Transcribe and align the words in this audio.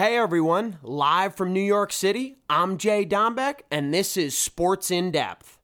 Hey 0.00 0.16
everyone, 0.16 0.78
live 0.82 1.34
from 1.34 1.52
New 1.52 1.60
York 1.60 1.92
City, 1.92 2.38
I'm 2.48 2.78
Jay 2.78 3.04
Dombeck, 3.04 3.64
and 3.70 3.92
this 3.92 4.16
is 4.16 4.34
Sports 4.34 4.90
in 4.90 5.10
Depth. 5.10 5.58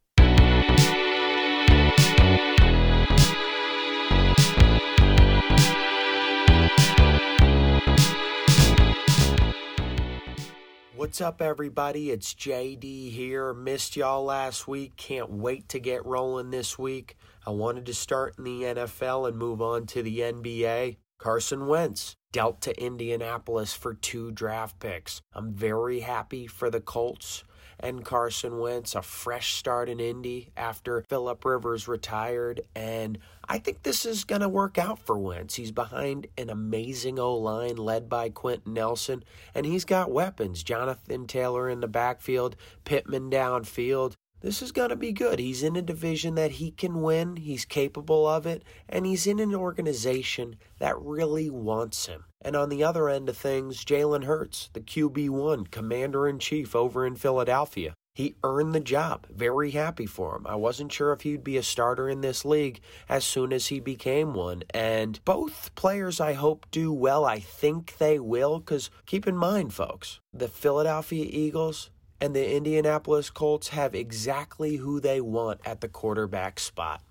What's 10.95 11.23
up, 11.23 11.41
everybody? 11.41 12.11
It's 12.11 12.35
JD 12.35 13.11
here. 13.13 13.55
Missed 13.55 13.97
y'all 13.97 14.23
last 14.23 14.69
week. 14.69 14.99
Can't 14.99 15.31
wait 15.31 15.71
to 15.71 15.79
get 15.79 16.05
rolling 16.05 16.51
this 16.51 16.79
week. 16.79 17.17
I 17.47 17.53
wanted 17.53 17.87
to 17.87 17.95
start 17.95 18.35
in 18.37 18.45
the 18.45 18.63
NFL 18.65 19.29
and 19.29 19.39
move 19.39 19.63
on 19.63 19.87
to 19.87 20.03
the 20.03 20.19
NBA. 20.19 20.99
Carson 21.19 21.67
Wentz 21.67 22.17
dealt 22.37 22.61
to 22.61 22.79
Indianapolis 22.79 23.73
for 23.73 23.95
two 23.95 24.31
draft 24.31 24.79
picks. 24.79 25.23
I'm 25.33 25.55
very 25.55 26.01
happy 26.01 26.47
for 26.47 26.69
the 26.69 26.83
Colts 26.83 27.45
and 27.81 28.05
Carson 28.05 28.59
Wentz, 28.59 28.95
a 28.95 29.01
fresh 29.01 29.55
start 29.55 29.89
in 29.89 30.01
Indy 30.01 30.51
after 30.55 31.03
Philip 31.09 31.43
Rivers 31.47 31.89
retired. 31.89 32.61
And 32.75 33.17
I 33.49 33.57
think 33.59 33.83
this 33.83 34.05
is 34.05 34.25
going 34.25 34.43
to 34.43 34.51
work 34.51 34.77
out 34.77 34.99
for 34.99 35.19
Wentz. 35.19 35.55
He's 35.55 35.73
behind 35.73 36.27
an 36.37 36.51
amazing 36.51 37.19
O 37.19 37.37
line 37.37 37.77
led 37.77 38.11
by 38.11 38.29
Quenton 38.29 38.75
Nelson, 38.75 39.25
and 39.55 39.65
he's 39.65 39.87
got 39.87 40.11
weapons. 40.11 40.63
Jonathan 40.63 41.27
Taylor 41.27 41.71
in 41.71 41.81
the 41.81 41.89
backfield, 41.89 42.55
Pittman 42.85 43.31
downfield. 43.31 44.13
This 44.41 44.61
is 44.61 44.71
going 44.71 44.91
to 44.91 44.97
be 44.97 45.13
good. 45.13 45.39
He's 45.39 45.63
in 45.63 45.77
a 45.77 45.83
division 45.83 46.35
that 46.35 46.53
he 46.53 46.71
can 46.71 47.01
win, 47.01 47.37
he's 47.37 47.65
capable 47.65 48.27
of 48.27 48.47
it, 48.47 48.63
and 48.89 49.07
he's 49.07 49.27
in 49.27 49.41
an 49.41 49.55
organization 49.55 50.57
that 50.79 51.01
really 51.01 51.49
wants 51.49 52.07
him. 52.07 52.25
And 52.43 52.55
on 52.55 52.69
the 52.69 52.85
other 52.85 53.09
end 53.09 53.29
of 53.29 53.37
things, 53.37 53.85
Jalen 53.85 54.25
Hurts, 54.25 54.71
the 54.73 54.81
QB1, 54.81 55.71
commander 55.71 56.29
in 56.29 56.39
chief 56.39 56.77
over 56.77 57.07
in 57.07 57.17
Philadelphia. 57.17 57.95
He 58.15 58.35
earned 58.43 58.75
the 58.75 58.81
job. 58.81 59.27
Very 59.29 59.73
happy 59.73 60.07
for 60.07 60.37
him. 60.37 60.47
I 60.47 60.55
wasn't 60.55 60.91
sure 60.91 61.13
if 61.13 61.21
he'd 61.21 61.45
be 61.45 61.59
a 61.59 61.63
starter 61.63 62.09
in 62.09 62.23
this 62.23 62.47
league 62.47 62.81
as 63.11 63.27
soon 63.27 63.53
as 63.53 63.67
he 63.67 63.79
became 63.79 64.33
one. 64.33 64.63
And 64.71 65.23
both 65.27 65.75
players, 65.75 66.19
I 66.19 66.33
hope, 66.33 66.67
do 66.71 66.95
well. 66.95 67.27
I 67.27 67.41
think 67.41 67.99
they 67.99 68.19
will, 68.19 68.59
because 68.59 68.89
keep 69.05 69.27
in 69.27 69.37
mind, 69.37 69.75
folks, 69.75 70.21
the 70.33 70.49
Philadelphia 70.49 71.27
Eagles, 71.29 71.91
and 72.21 72.35
the 72.35 72.57
Indianapolis 72.57 73.31
Colts 73.31 73.69
have 73.69 73.95
exactly 73.95 74.77
who 74.77 75.01
they 75.01 75.21
want 75.21 75.61
at 75.65 75.81
the 75.81 75.89
quarterback 75.89 76.59
spot. 76.59 77.03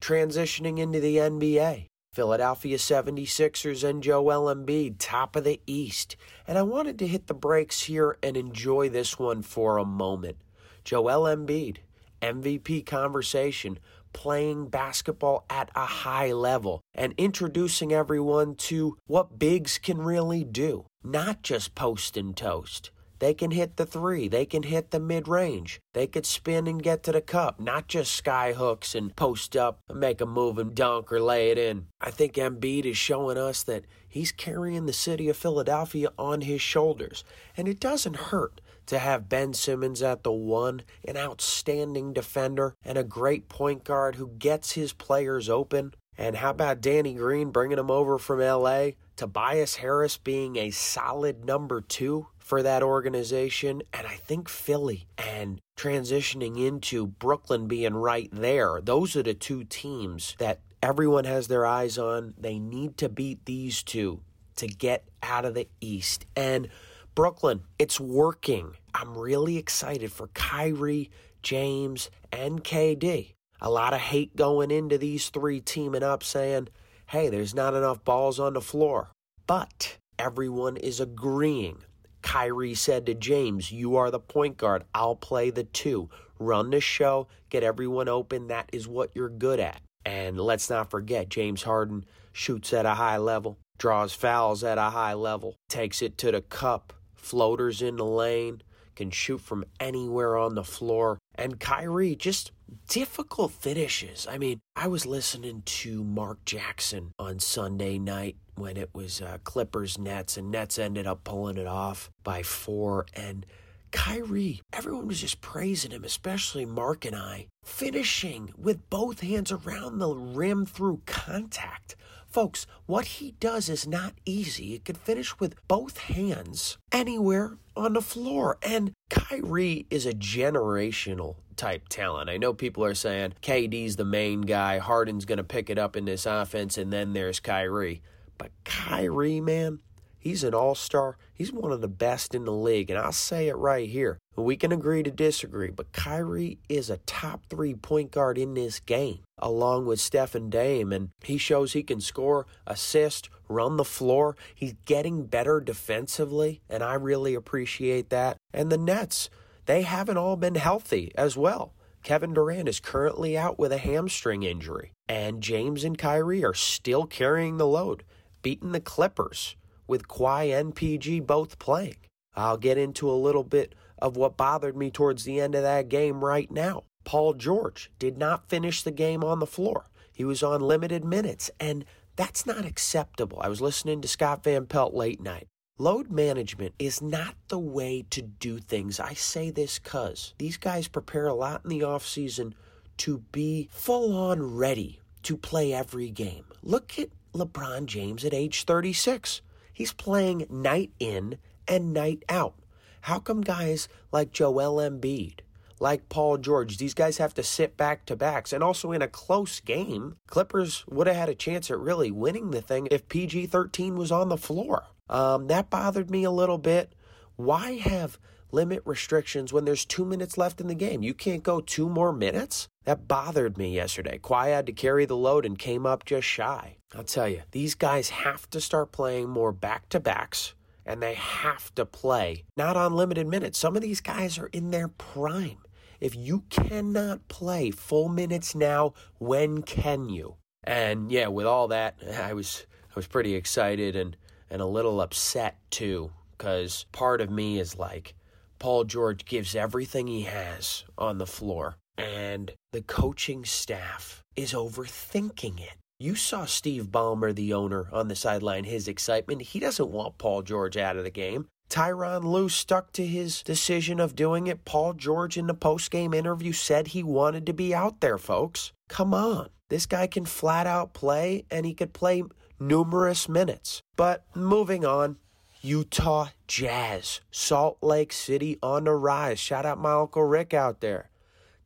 Transitioning 0.00 0.78
into 0.78 1.00
the 1.00 1.16
NBA, 1.16 1.86
Philadelphia 2.12 2.76
76ers 2.78 3.88
and 3.88 4.02
Joel 4.02 4.52
Embiid, 4.54 4.96
top 4.98 5.36
of 5.36 5.44
the 5.44 5.60
East. 5.66 6.16
And 6.46 6.58
I 6.58 6.62
wanted 6.62 6.98
to 6.98 7.06
hit 7.06 7.26
the 7.26 7.34
brakes 7.34 7.82
here 7.82 8.16
and 8.22 8.36
enjoy 8.36 8.88
this 8.88 9.18
one 9.18 9.42
for 9.42 9.78
a 9.78 9.84
moment. 9.84 10.36
Joel 10.84 11.24
Embiid, 11.24 11.78
MVP 12.22 12.86
conversation, 12.86 13.78
playing 14.12 14.68
basketball 14.68 15.44
at 15.50 15.70
a 15.74 15.84
high 15.84 16.32
level 16.32 16.80
and 16.94 17.14
introducing 17.16 17.92
everyone 17.92 18.54
to 18.54 18.96
what 19.06 19.38
bigs 19.38 19.78
can 19.78 19.98
really 19.98 20.44
do, 20.44 20.86
not 21.04 21.42
just 21.42 21.74
post 21.74 22.16
and 22.16 22.36
toast. 22.36 22.90
They 23.18 23.34
can 23.34 23.50
hit 23.50 23.76
the 23.76 23.86
three. 23.86 24.28
They 24.28 24.46
can 24.46 24.62
hit 24.62 24.90
the 24.90 25.00
mid 25.00 25.26
range. 25.26 25.80
They 25.92 26.06
could 26.06 26.26
spin 26.26 26.66
and 26.66 26.82
get 26.82 27.02
to 27.04 27.12
the 27.12 27.20
cup, 27.20 27.58
not 27.60 27.88
just 27.88 28.12
sky 28.12 28.52
hooks 28.52 28.94
and 28.94 29.14
post 29.14 29.56
up 29.56 29.80
and 29.88 29.98
make 29.98 30.20
a 30.20 30.26
move 30.26 30.58
and 30.58 30.74
dunk 30.74 31.12
or 31.12 31.20
lay 31.20 31.50
it 31.50 31.58
in. 31.58 31.86
I 32.00 32.10
think 32.10 32.34
Embiid 32.34 32.84
is 32.84 32.96
showing 32.96 33.38
us 33.38 33.62
that 33.64 33.84
he's 34.08 34.32
carrying 34.32 34.86
the 34.86 34.92
city 34.92 35.28
of 35.28 35.36
Philadelphia 35.36 36.10
on 36.18 36.42
his 36.42 36.60
shoulders. 36.60 37.24
And 37.56 37.66
it 37.66 37.80
doesn't 37.80 38.16
hurt 38.16 38.60
to 38.86 38.98
have 38.98 39.28
Ben 39.28 39.52
Simmons 39.52 40.02
at 40.02 40.22
the 40.22 40.32
one, 40.32 40.82
an 41.06 41.16
outstanding 41.16 42.12
defender 42.12 42.74
and 42.84 42.96
a 42.96 43.04
great 43.04 43.48
point 43.48 43.84
guard 43.84 44.14
who 44.14 44.28
gets 44.38 44.72
his 44.72 44.92
players 44.92 45.50
open. 45.50 45.92
And 46.16 46.36
how 46.36 46.50
about 46.50 46.80
Danny 46.80 47.14
Green 47.14 47.50
bringing 47.50 47.78
him 47.78 47.90
over 47.90 48.18
from 48.18 48.40
LA? 48.40 48.90
Tobias 49.14 49.76
Harris 49.76 50.16
being 50.16 50.56
a 50.56 50.70
solid 50.70 51.44
number 51.44 51.80
two 51.80 52.28
for 52.48 52.62
that 52.62 52.82
organization. 52.82 53.82
And 53.92 54.06
I 54.06 54.14
think 54.14 54.48
Philly 54.48 55.06
and 55.18 55.60
transitioning 55.76 56.58
into 56.58 57.06
Brooklyn 57.06 57.68
being 57.68 57.92
right 57.92 58.30
there, 58.32 58.80
those 58.82 59.14
are 59.16 59.22
the 59.22 59.34
two 59.34 59.64
teams 59.64 60.34
that 60.38 60.60
everyone 60.82 61.24
has 61.24 61.48
their 61.48 61.66
eyes 61.66 61.98
on. 61.98 62.32
They 62.38 62.58
need 62.58 62.96
to 62.96 63.10
beat 63.10 63.44
these 63.44 63.82
two 63.82 64.22
to 64.56 64.66
get 64.66 65.04
out 65.22 65.44
of 65.44 65.52
the 65.52 65.68
East. 65.82 66.24
And 66.34 66.70
Brooklyn, 67.14 67.64
it's 67.78 68.00
working. 68.00 68.72
I'm 68.94 69.18
really 69.18 69.58
excited 69.58 70.10
for 70.10 70.28
Kyrie, 70.28 71.10
James, 71.42 72.08
and 72.32 72.64
KD. 72.64 73.34
A 73.60 73.70
lot 73.70 73.92
of 73.92 74.00
hate 74.00 74.36
going 74.36 74.70
into 74.70 74.96
these 74.96 75.28
three 75.28 75.60
teaming 75.60 76.02
up 76.02 76.24
saying, 76.24 76.68
hey, 77.08 77.28
there's 77.28 77.54
not 77.54 77.74
enough 77.74 78.02
balls 78.04 78.40
on 78.40 78.54
the 78.54 78.62
floor. 78.62 79.10
But 79.46 79.98
everyone 80.18 80.78
is 80.78 80.98
agreeing 80.98 81.82
Kyrie 82.22 82.74
said 82.74 83.06
to 83.06 83.14
James, 83.14 83.72
You 83.72 83.96
are 83.96 84.10
the 84.10 84.20
point 84.20 84.56
guard. 84.56 84.84
I'll 84.94 85.16
play 85.16 85.50
the 85.50 85.64
two. 85.64 86.10
Run 86.38 86.70
the 86.70 86.80
show, 86.80 87.26
get 87.50 87.62
everyone 87.62 88.08
open. 88.08 88.48
That 88.48 88.70
is 88.72 88.86
what 88.86 89.10
you're 89.14 89.28
good 89.28 89.58
at. 89.58 89.80
And 90.04 90.38
let's 90.38 90.70
not 90.70 90.90
forget, 90.90 91.28
James 91.28 91.64
Harden 91.64 92.04
shoots 92.32 92.72
at 92.72 92.86
a 92.86 92.94
high 92.94 93.16
level, 93.16 93.58
draws 93.78 94.12
fouls 94.12 94.62
at 94.62 94.78
a 94.78 94.90
high 94.90 95.14
level, 95.14 95.56
takes 95.68 96.00
it 96.00 96.16
to 96.18 96.30
the 96.30 96.40
cup, 96.40 96.92
floaters 97.16 97.82
in 97.82 97.96
the 97.96 98.04
lane, 98.04 98.62
can 98.98 99.10
shoot 99.12 99.40
from 99.40 99.64
anywhere 99.78 100.36
on 100.36 100.56
the 100.56 100.64
floor. 100.64 101.18
And 101.36 101.60
Kyrie 101.60 102.16
just 102.16 102.50
difficult 102.88 103.52
finishes. 103.52 104.26
I 104.28 104.38
mean, 104.38 104.58
I 104.74 104.88
was 104.88 105.06
listening 105.06 105.62
to 105.64 106.02
Mark 106.02 106.44
Jackson 106.44 107.12
on 107.16 107.38
Sunday 107.38 108.00
night 108.00 108.36
when 108.56 108.76
it 108.76 108.90
was 108.92 109.22
uh, 109.22 109.38
Clippers 109.44 109.98
Nets, 109.98 110.36
and 110.36 110.50
Nets 110.50 110.80
ended 110.80 111.06
up 111.06 111.22
pulling 111.22 111.58
it 111.58 111.68
off 111.68 112.10
by 112.24 112.42
four. 112.42 113.06
And 113.14 113.46
Kyrie, 113.92 114.62
everyone 114.72 115.06
was 115.06 115.20
just 115.20 115.40
praising 115.40 115.92
him, 115.92 116.02
especially 116.02 116.66
Mark 116.66 117.04
and 117.04 117.14
I, 117.14 117.46
finishing 117.62 118.52
with 118.56 118.90
both 118.90 119.20
hands 119.20 119.52
around 119.52 119.98
the 119.98 120.12
rim 120.12 120.66
through 120.66 121.02
contact. 121.06 121.94
Folks, 122.28 122.66
what 122.84 123.06
he 123.06 123.32
does 123.40 123.70
is 123.70 123.86
not 123.86 124.12
easy. 124.26 124.74
It 124.74 124.84
could 124.84 124.98
finish 124.98 125.38
with 125.40 125.54
both 125.66 125.96
hands 125.96 126.76
anywhere 126.92 127.56
on 127.74 127.94
the 127.94 128.02
floor. 128.02 128.58
And 128.62 128.92
Kyrie 129.08 129.86
is 129.90 130.04
a 130.04 130.12
generational 130.12 131.36
type 131.56 131.88
talent. 131.88 132.28
I 132.28 132.36
know 132.36 132.52
people 132.52 132.84
are 132.84 132.94
saying 132.94 133.34
KD's 133.40 133.96
the 133.96 134.04
main 134.04 134.42
guy, 134.42 134.78
Harden's 134.78 135.24
going 135.24 135.38
to 135.38 135.44
pick 135.44 135.70
it 135.70 135.78
up 135.78 135.96
in 135.96 136.04
this 136.04 136.26
offense, 136.26 136.76
and 136.76 136.92
then 136.92 137.14
there's 137.14 137.40
Kyrie. 137.40 138.02
But 138.36 138.50
Kyrie, 138.64 139.40
man, 139.40 139.80
he's 140.18 140.44
an 140.44 140.54
all 140.54 140.74
star. 140.74 141.16
He's 141.38 141.52
one 141.52 141.70
of 141.70 141.80
the 141.80 141.88
best 141.88 142.34
in 142.34 142.44
the 142.44 142.52
league. 142.52 142.90
And 142.90 142.98
I'll 142.98 143.12
say 143.12 143.46
it 143.46 143.56
right 143.56 143.88
here. 143.88 144.18
We 144.36 144.56
can 144.56 144.72
agree 144.72 145.04
to 145.04 145.10
disagree, 145.10 145.70
but 145.70 145.92
Kyrie 145.92 146.58
is 146.68 146.90
a 146.90 146.98
top 146.98 147.46
three 147.48 147.74
point 147.74 148.10
guard 148.10 148.36
in 148.36 148.54
this 148.54 148.80
game, 148.80 149.20
along 149.38 149.86
with 149.86 150.00
Stephen 150.00 150.50
Dame. 150.50 150.92
And 150.92 151.10
he 151.22 151.38
shows 151.38 151.72
he 151.72 151.84
can 151.84 152.00
score, 152.00 152.46
assist, 152.66 153.30
run 153.48 153.76
the 153.76 153.84
floor. 153.84 154.36
He's 154.54 154.74
getting 154.84 155.26
better 155.26 155.60
defensively, 155.60 156.60
and 156.68 156.82
I 156.82 156.94
really 156.94 157.34
appreciate 157.34 158.10
that. 158.10 158.36
And 158.52 158.70
the 158.70 158.78
Nets, 158.78 159.30
they 159.66 159.82
haven't 159.82 160.18
all 160.18 160.36
been 160.36 160.56
healthy 160.56 161.12
as 161.14 161.36
well. 161.36 161.72
Kevin 162.02 162.32
Durant 162.32 162.68
is 162.68 162.80
currently 162.80 163.36
out 163.36 163.58
with 163.58 163.72
a 163.72 163.78
hamstring 163.78 164.42
injury, 164.42 164.92
and 165.08 165.42
James 165.42 165.84
and 165.84 165.98
Kyrie 165.98 166.44
are 166.44 166.54
still 166.54 167.06
carrying 167.06 167.56
the 167.56 167.66
load 167.66 168.04
beating 168.42 168.72
the 168.72 168.80
Clippers 168.80 169.56
with 169.88 170.06
Kawhi 170.06 170.56
and 170.56 170.74
PG 170.74 171.20
both 171.20 171.58
playing. 171.58 171.96
I'll 172.36 172.56
get 172.56 172.78
into 172.78 173.10
a 173.10 173.12
little 173.12 173.42
bit 173.42 173.74
of 173.98 174.16
what 174.16 174.36
bothered 174.36 174.76
me 174.76 174.92
towards 174.92 175.24
the 175.24 175.40
end 175.40 175.56
of 175.56 175.62
that 175.62 175.88
game 175.88 176.24
right 176.24 176.50
now. 176.50 176.84
Paul 177.04 177.34
George 177.34 177.90
did 177.98 178.16
not 178.16 178.48
finish 178.48 178.82
the 178.82 178.92
game 178.92 179.24
on 179.24 179.40
the 179.40 179.46
floor. 179.46 179.86
He 180.12 180.24
was 180.24 180.42
on 180.42 180.60
limited 180.60 181.04
minutes, 181.04 181.50
and 181.58 181.84
that's 182.16 182.44
not 182.44 182.64
acceptable. 182.64 183.40
I 183.40 183.48
was 183.48 183.60
listening 183.60 184.00
to 184.02 184.08
Scott 184.08 184.44
Van 184.44 184.66
Pelt 184.66 184.94
late 184.94 185.20
night. 185.20 185.46
Load 185.78 186.10
management 186.10 186.74
is 186.78 187.00
not 187.00 187.36
the 187.48 187.58
way 187.58 188.04
to 188.10 188.20
do 188.20 188.58
things. 188.58 188.98
I 188.98 189.14
say 189.14 189.50
this 189.50 189.78
because 189.78 190.34
these 190.38 190.56
guys 190.56 190.88
prepare 190.88 191.28
a 191.28 191.34
lot 191.34 191.62
in 191.64 191.70
the 191.70 191.80
offseason 191.80 192.52
to 192.98 193.18
be 193.30 193.68
full 193.70 194.16
on 194.16 194.56
ready 194.56 195.00
to 195.22 195.36
play 195.36 195.72
every 195.72 196.10
game. 196.10 196.44
Look 196.62 196.98
at 196.98 197.10
LeBron 197.32 197.86
James 197.86 198.24
at 198.24 198.34
age 198.34 198.64
36. 198.64 199.40
He's 199.78 199.92
playing 199.92 200.44
night 200.50 200.90
in 200.98 201.38
and 201.68 201.92
night 201.92 202.24
out. 202.28 202.54
How 203.02 203.20
come 203.20 203.42
guys 203.42 203.86
like 204.10 204.32
Joel 204.32 204.78
Embiid, 204.78 205.38
like 205.78 206.08
Paul 206.08 206.38
George, 206.38 206.78
these 206.78 206.94
guys 206.94 207.18
have 207.18 207.32
to 207.34 207.44
sit 207.44 207.76
back 207.76 208.04
to 208.06 208.16
backs? 208.16 208.52
And 208.52 208.64
also 208.64 208.90
in 208.90 209.02
a 209.02 209.06
close 209.06 209.60
game, 209.60 210.16
Clippers 210.26 210.84
would 210.88 211.06
have 211.06 211.14
had 211.14 211.28
a 211.28 211.34
chance 211.36 211.70
at 211.70 211.78
really 211.78 212.10
winning 212.10 212.50
the 212.50 212.60
thing 212.60 212.88
if 212.90 213.08
PG 213.08 213.46
13 213.46 213.94
was 213.94 214.10
on 214.10 214.30
the 214.30 214.36
floor. 214.36 214.86
Um, 215.08 215.46
that 215.46 215.70
bothered 215.70 216.10
me 216.10 216.24
a 216.24 216.32
little 216.32 216.58
bit. 216.58 216.92
Why 217.36 217.74
have 217.74 218.18
limit 218.50 218.82
restrictions 218.84 219.52
when 219.52 219.64
there's 219.64 219.84
two 219.84 220.04
minutes 220.04 220.36
left 220.36 220.60
in 220.60 220.66
the 220.66 220.74
game? 220.74 221.04
You 221.04 221.14
can't 221.14 221.44
go 221.44 221.60
two 221.60 221.88
more 221.88 222.12
minutes? 222.12 222.66
That 222.88 223.06
bothered 223.06 223.58
me 223.58 223.74
yesterday. 223.74 224.18
Kawhi 224.18 224.46
had 224.46 224.64
to 224.64 224.72
carry 224.72 225.04
the 225.04 225.14
load 225.14 225.44
and 225.44 225.58
came 225.58 225.84
up 225.84 226.06
just 226.06 226.26
shy. 226.26 226.78
I'll 226.94 227.04
tell 227.04 227.28
you, 227.28 227.42
these 227.50 227.74
guys 227.74 228.08
have 228.08 228.48
to 228.48 228.62
start 228.62 228.92
playing 228.92 229.28
more 229.28 229.52
back 229.52 229.90
to 229.90 230.00
backs 230.00 230.54
and 230.86 231.02
they 231.02 231.12
have 231.12 231.74
to 231.74 231.84
play 231.84 232.46
not 232.56 232.78
on 232.78 232.96
limited 232.96 233.26
minutes. 233.26 233.58
Some 233.58 233.76
of 233.76 233.82
these 233.82 234.00
guys 234.00 234.38
are 234.38 234.46
in 234.54 234.70
their 234.70 234.88
prime. 234.88 235.58
If 236.00 236.16
you 236.16 236.44
cannot 236.48 237.28
play 237.28 237.70
full 237.70 238.08
minutes 238.08 238.54
now, 238.54 238.94
when 239.18 239.60
can 239.60 240.08
you? 240.08 240.36
And 240.64 241.12
yeah, 241.12 241.26
with 241.26 241.44
all 241.44 241.68
that, 241.68 241.96
I 242.18 242.32
was 242.32 242.64
I 242.88 242.94
was 242.96 243.06
pretty 243.06 243.34
excited 243.34 243.96
and 243.96 244.16
and 244.48 244.62
a 244.62 244.66
little 244.66 245.02
upset 245.02 245.58
too 245.68 246.10
cuz 246.38 246.86
part 246.92 247.20
of 247.20 247.28
me 247.28 247.60
is 247.60 247.76
like 247.76 248.14
Paul 248.58 248.84
George 248.84 249.26
gives 249.26 249.54
everything 249.54 250.06
he 250.06 250.22
has 250.22 250.84
on 250.96 251.18
the 251.18 251.26
floor 251.26 251.76
and 251.98 252.52
the 252.72 252.82
coaching 252.82 253.44
staff 253.44 254.22
is 254.36 254.52
overthinking 254.52 255.60
it. 255.60 255.76
You 255.98 256.14
saw 256.14 256.44
Steve 256.44 256.86
Ballmer, 256.92 257.34
the 257.34 257.52
owner, 257.52 257.88
on 257.92 258.06
the 258.06 258.14
sideline, 258.14 258.64
his 258.64 258.86
excitement. 258.86 259.42
He 259.42 259.58
doesn't 259.58 259.90
want 259.90 260.16
Paul 260.16 260.42
George 260.42 260.76
out 260.76 260.96
of 260.96 261.02
the 261.02 261.10
game. 261.10 261.48
Tyronn 261.68 262.24
Lue 262.24 262.48
stuck 262.48 262.92
to 262.92 263.04
his 263.04 263.42
decision 263.42 263.98
of 263.98 264.14
doing 264.14 264.46
it. 264.46 264.64
Paul 264.64 264.94
George 264.94 265.36
in 265.36 265.48
the 265.48 265.54
post-game 265.54 266.14
interview 266.14 266.52
said 266.52 266.88
he 266.88 267.02
wanted 267.02 267.44
to 267.46 267.52
be 267.52 267.74
out 267.74 268.00
there, 268.00 268.16
folks. 268.16 268.72
Come 268.88 269.12
on. 269.12 269.48
This 269.68 269.84
guy 269.84 270.06
can 270.06 270.24
flat 270.24 270.66
out 270.66 270.94
play 270.94 271.44
and 271.50 271.66
he 271.66 271.74
could 271.74 271.92
play 271.92 272.22
numerous 272.58 273.28
minutes. 273.28 273.82
But 273.96 274.24
moving 274.34 274.84
on, 274.86 275.16
Utah 275.60 276.28
Jazz, 276.46 277.20
Salt 277.30 277.78
Lake 277.82 278.12
City 278.12 278.56
on 278.62 278.84
the 278.84 278.94
rise. 278.94 279.38
Shout 279.38 279.66
out 279.66 279.78
my 279.78 279.92
Uncle 279.92 280.22
Rick 280.22 280.54
out 280.54 280.80
there. 280.80 281.10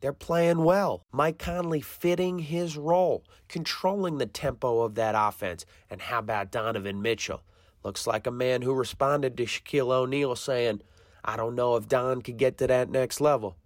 They're 0.03 0.13
playing 0.13 0.65
well. 0.65 1.05
Mike 1.13 1.39
Conley 1.39 1.81
fitting 1.81 2.41
his 2.41 2.77
role, 2.77 3.25
controlling 3.49 4.19
the 4.19 4.27
tempo 4.27 4.81
of 4.81 4.97
that 4.97 5.15
offense. 5.17 5.65
And 5.89 6.03
how 6.03 6.19
about 6.19 6.51
Donovan 6.51 7.01
Mitchell? 7.01 7.41
Looks 7.85 8.05
like 8.05 8.27
a 8.27 8.33
man 8.33 8.63
who 8.63 8.75
responded 8.75 9.37
to 9.37 9.45
Shaquille 9.45 9.93
O'Neal 9.93 10.35
saying, 10.35 10.83
I 11.25 11.37
don't 11.37 11.55
know 11.55 11.77
if 11.77 11.87
Don 11.87 12.21
could 12.21 12.37
get 12.37 12.59
to 12.59 12.67
that 12.67 12.91
next 12.91 13.21
level. 13.21 13.57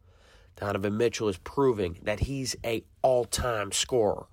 Donovan 0.56 0.98
Mitchell 0.98 1.30
is 1.30 1.38
proving 1.38 1.98
that 2.02 2.20
he's 2.20 2.54
a 2.62 2.84
all-time 3.00 3.72
scorer. 3.72 4.26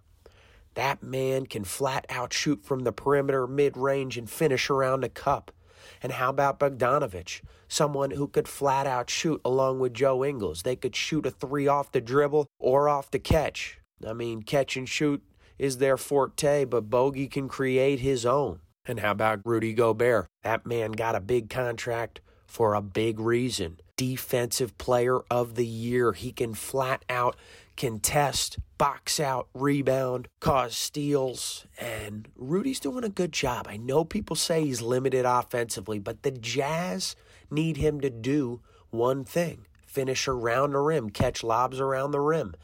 That 0.73 1.03
man 1.03 1.45
can 1.45 1.63
flat 1.63 2.05
out 2.09 2.33
shoot 2.33 2.65
from 2.65 2.81
the 2.81 2.91
perimeter, 2.91 3.47
mid-range, 3.47 4.17
and 4.17 4.29
finish 4.29 4.69
around 4.69 5.01
the 5.01 5.09
cup. 5.09 5.51
And 6.01 6.13
how 6.13 6.29
about 6.29 6.59
Bogdanovich? 6.59 7.41
Someone 7.67 8.11
who 8.11 8.27
could 8.27 8.47
flat 8.47 8.87
out 8.87 9.09
shoot 9.09 9.41
along 9.43 9.79
with 9.79 9.93
Joe 9.93 10.23
Ingles. 10.23 10.63
They 10.63 10.75
could 10.75 10.95
shoot 10.95 11.25
a 11.25 11.31
three 11.31 11.67
off 11.67 11.91
the 11.91 12.01
dribble 12.01 12.47
or 12.59 12.89
off 12.89 13.11
the 13.11 13.19
catch. 13.19 13.79
I 14.05 14.13
mean, 14.13 14.43
catch 14.43 14.75
and 14.75 14.87
shoot 14.87 15.23
is 15.57 15.77
their 15.77 15.97
forte, 15.97 16.65
but 16.65 16.89
Bogey 16.89 17.27
can 17.27 17.47
create 17.47 17.99
his 17.99 18.25
own. 18.25 18.59
And 18.85 18.99
how 18.99 19.11
about 19.11 19.41
Rudy 19.45 19.73
Gobert? 19.73 20.27
That 20.43 20.65
man 20.65 20.91
got 20.91 21.15
a 21.15 21.21
big 21.21 21.49
contract 21.49 22.19
for 22.45 22.73
a 22.73 22.81
big 22.81 23.19
reason. 23.19 23.79
Defensive 23.95 24.77
player 24.77 25.21
of 25.31 25.55
the 25.55 25.65
year. 25.65 26.11
He 26.11 26.31
can 26.31 26.53
flat 26.53 27.05
out 27.09 27.37
contest, 27.75 28.59
box 28.77 29.19
out, 29.19 29.47
rebound, 29.53 30.27
cause 30.39 30.75
steals, 30.75 31.65
and 31.79 32.27
Rudy's 32.35 32.79
doing 32.79 33.03
a 33.03 33.09
good 33.09 33.31
job. 33.31 33.67
I 33.69 33.77
know 33.77 34.03
people 34.03 34.35
say 34.35 34.63
he's 34.65 34.81
limited 34.81 35.25
offensively, 35.25 35.99
but 35.99 36.23
the 36.23 36.31
Jazz 36.31 37.15
need 37.49 37.77
him 37.77 38.01
to 38.01 38.09
do 38.09 38.61
one 38.89 39.23
thing 39.23 39.65
finish 39.85 40.27
around 40.27 40.71
the 40.71 40.79
rim, 40.79 41.09
catch 41.11 41.43
lobs 41.43 41.79
around 41.79 42.11
the 42.11 42.19
rim, 42.19 42.55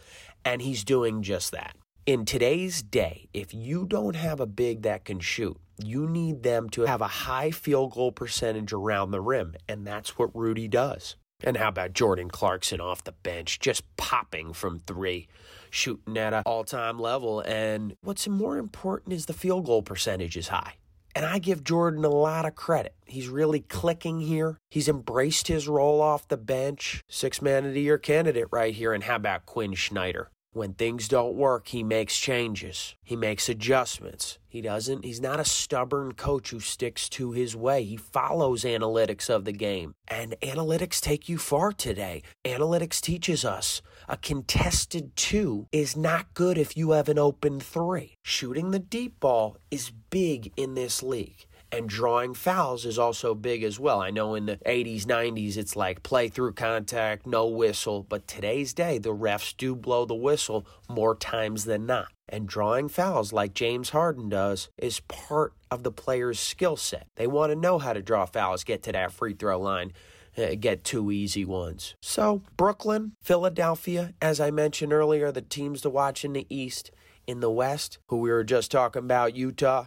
and 0.44 0.64
he's 0.64 0.84
doing 0.84 1.22
just 1.22 1.52
that. 1.52 1.76
In 2.08 2.26
today's 2.26 2.82
day, 2.82 3.30
if 3.34 3.54
you 3.54 3.86
don't 3.86 4.16
have 4.16 4.40
a 4.40 4.48
big 4.48 4.82
that 4.82 5.06
can 5.06 5.20
shoot, 5.20 5.58
you 5.78 6.08
need 6.08 6.42
them 6.42 6.70
to 6.72 6.82
have 6.82 7.02
a 7.02 7.08
high 7.08 7.52
field 7.52 7.94
goal 7.94 8.12
percentage 8.12 8.74
around 8.74 9.12
the 9.12 9.22
rim, 9.22 9.54
and 9.68 9.86
that's 9.86 10.18
what 10.18 10.36
Rudy 10.36 10.68
does. 10.68 11.16
And 11.44 11.58
how 11.58 11.70
about 11.70 11.94
Jordan 11.94 12.30
Clarkson 12.30 12.82
off 12.82 13.04
the 13.04 13.12
bench, 13.12 13.60
just 13.60 13.84
popping 13.98 14.54
from 14.54 14.80
three, 14.80 15.28
shooting 15.70 16.18
at 16.18 16.34
an 16.34 16.44
all 16.46 16.64
time 16.64 17.00
level? 17.00 17.40
And 17.42 17.96
what's 18.02 18.28
more 18.28 18.58
important 18.58 19.14
is 19.14 19.26
the 19.26 19.34
field 19.34 19.66
goal 19.66 19.82
percentage 19.82 20.36
is 20.36 20.50
high. 20.50 20.76
And 21.16 21.26
I 21.26 21.40
give 21.40 21.64
Jordan 21.64 22.06
a 22.06 22.10
lot 22.10 22.46
of 22.46 22.56
credit. 22.56 22.94
He's 23.06 23.28
really 23.28 23.62
clicking 23.62 24.22
here. 24.22 24.58
He's 24.70 24.88
embraced 24.88 25.48
his 25.48 25.68
role 25.68 26.02
off 26.02 26.28
the 26.28 26.38
bench. 26.38 27.02
Six 27.10 27.42
man 27.42 27.66
of 27.66 27.74
the 27.74 27.82
year 27.82 27.98
candidate 27.98 28.48
right 28.52 28.74
here. 28.74 28.94
And 28.94 29.04
how 29.04 29.16
about 29.16 29.46
Quin 29.46 29.76
Snyder? 29.76 30.30
When 30.52 30.74
things 30.74 31.08
don't 31.08 31.36
work, 31.36 31.68
he 31.68 31.84
makes 31.84 32.18
changes. 32.18 32.96
He 33.04 33.16
makes 33.16 33.50
adjustments. 33.50 34.40
He 34.48 34.62
doesn't, 34.62 35.06
he's 35.06 35.22
not 35.22 35.40
a 35.40 35.46
stubborn 35.46 36.14
coach 36.14 36.50
who 36.50 36.60
sticks 36.60 37.08
to 37.10 37.34
his 37.34 37.56
way. 37.56 37.84
He 37.84 37.98
follows 37.98 38.64
analytics 38.64 39.30
of 39.30 39.46
the 39.46 39.52
game. 39.52 39.94
And 40.08 40.36
analytics 40.42 41.00
take 41.00 41.30
you 41.30 41.38
far 41.38 41.72
today. 41.72 42.24
Analytics 42.44 43.00
teaches 43.00 43.46
us 43.46 43.84
a 44.08 44.18
contested 44.18 45.16
two 45.16 45.68
is 45.72 45.96
not 45.96 46.34
good 46.34 46.58
if 46.58 46.76
you 46.76 46.92
have 46.92 47.10
an 47.10 47.20
open 47.20 47.60
three. 47.60 48.16
Shooting 48.24 48.72
the 48.72 48.80
deep 48.80 49.20
ball 49.20 49.58
is 49.70 49.92
big 50.10 50.52
in 50.58 50.74
this 50.74 51.04
league. 51.04 51.46
And 51.72 51.88
drawing 51.88 52.34
fouls 52.34 52.86
is 52.86 52.98
also 52.98 53.36
big 53.36 53.64
as 53.64 53.80
well. 53.80 54.02
I 54.02 54.10
know 54.10 54.34
in 54.36 54.48
the 54.48 54.58
80s, 54.58 55.06
90s, 55.06 55.56
it's 55.56 55.76
like 55.76 56.02
play 56.02 56.28
through 56.28 56.54
contact, 56.54 57.28
no 57.28 57.48
whistle. 57.48 58.06
But 58.08 58.28
today's 58.28 58.74
day, 58.74 58.98
the 58.98 59.14
refs 59.14 59.56
do 59.56 59.76
blow 59.76 60.06
the 60.06 60.16
whistle 60.16 60.66
more 60.88 61.16
times 61.16 61.66
than 61.66 61.86
not. 61.86 62.08
And 62.28 62.48
drawing 62.48 62.90
fouls 62.90 63.34
like 63.34 63.54
James 63.54 63.90
Harden 63.90 64.30
does 64.30 64.70
is 64.78 65.00
part 65.02 65.54
of 65.70 65.84
the 65.84 65.92
player's 65.92 66.40
skill 66.40 66.76
set. 66.76 67.08
They 67.16 67.28
want 67.28 67.52
to 67.52 67.56
know 67.56 67.78
how 67.78 67.94
to 67.94 68.02
draw 68.02 68.26
fouls, 68.26 68.64
get 68.64 68.84
to 68.84 68.92
that 68.92 69.12
free 69.12 69.34
throw 69.34 69.60
line 69.60 69.94
uh, 70.38 70.56
get 70.60 70.84
two 70.84 71.12
easy 71.12 71.46
ones. 71.46 71.96
So, 72.02 72.44
Brooklyn, 72.56 73.14
Philadelphia, 73.22 74.14
as 74.22 74.40
I 74.40 74.52
mentioned 74.52 74.94
earlier, 74.94 75.32
the 75.32 75.42
teams 75.42 75.82
to 75.82 75.90
watch 75.90 76.24
in 76.24 76.34
the 76.34 76.48
East. 76.50 76.92
In 77.28 77.42
the 77.42 77.52
West, 77.52 78.00
who 78.08 78.18
we 78.18 78.32
were 78.32 78.44
just 78.44 78.72
talking 78.72 79.04
about, 79.04 79.36
Utah, 79.36 79.86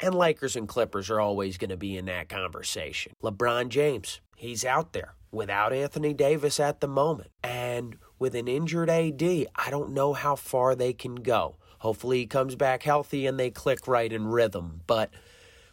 and 0.00 0.14
Lakers 0.14 0.56
and 0.56 0.68
Clippers 0.68 1.10
are 1.10 1.20
always 1.20 1.58
going 1.58 1.70
to 1.70 1.76
be 1.76 1.96
in 1.96 2.06
that 2.06 2.28
conversation. 2.28 3.12
LeBron 3.22 3.68
James, 3.68 4.20
he's 4.36 4.64
out 4.64 4.92
there 4.92 5.14
without 5.30 5.72
Anthony 5.72 6.14
Davis 6.14 6.60
at 6.60 6.80
the 6.80 6.88
moment. 6.88 7.30
And 7.42 7.96
with 8.18 8.34
an 8.34 8.48
injured 8.48 8.90
AD, 8.90 9.22
I 9.22 9.70
don't 9.70 9.92
know 9.92 10.12
how 10.12 10.36
far 10.36 10.74
they 10.74 10.92
can 10.92 11.16
go. 11.16 11.56
Hopefully 11.78 12.20
he 12.20 12.26
comes 12.26 12.54
back 12.54 12.82
healthy 12.82 13.26
and 13.26 13.38
they 13.38 13.50
click 13.50 13.86
right 13.86 14.10
in 14.10 14.26
rhythm. 14.26 14.80
But 14.86 15.10